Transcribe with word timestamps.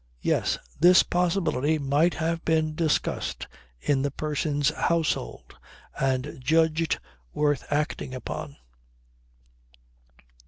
Yes. 0.23 0.57
This 0.79 1.03
possibility 1.03 1.77
might 1.77 2.15
have 2.15 2.43
been 2.43 2.73
discussed 2.73 3.45
in 3.79 4.01
the 4.01 4.09
person's 4.09 4.69
household 4.71 5.55
and 5.99 6.41
judged 6.43 6.99
worth 7.35 7.63
acting 7.71 8.15
upon. 8.15 8.55